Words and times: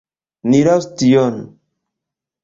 Ni 0.53 0.61
lasu 0.67 0.89
tion. 1.01 1.37